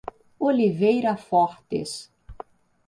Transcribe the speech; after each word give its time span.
Oliveira 0.39 1.13
Fortes 1.15 2.09